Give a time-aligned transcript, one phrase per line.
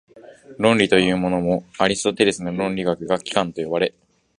[0.57, 3.93] 論理というものも、アリストテレスの論理学が「機関」（オルガノン）と呼ばれ、